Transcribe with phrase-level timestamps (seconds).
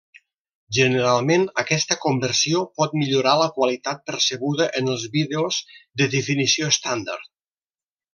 [0.75, 5.61] Generalment aquesta conversió pot millorar la qualitat percebuda en els vídeos
[6.03, 7.31] de definició estàndard.